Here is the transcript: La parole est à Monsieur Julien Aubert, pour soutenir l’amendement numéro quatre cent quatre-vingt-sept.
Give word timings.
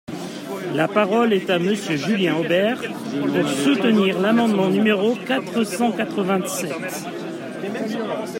La 0.73 0.87
parole 0.87 1.31
est 1.31 1.51
à 1.51 1.59
Monsieur 1.59 1.95
Julien 1.95 2.35
Aubert, 2.37 2.81
pour 2.81 3.47
soutenir 3.47 4.19
l’amendement 4.19 4.67
numéro 4.67 5.13
quatre 5.15 5.63
cent 5.63 5.91
quatre-vingt-sept. 5.91 6.73